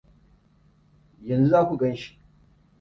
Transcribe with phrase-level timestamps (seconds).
[1.29, 2.09] Yanzu za ku ganshi.